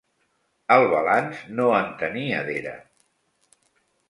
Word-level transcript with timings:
El 0.75 0.85
balanç 0.93 1.43
no 1.59 1.67
en 1.83 1.93
tenia 2.01 2.41
d'era. 2.49 2.73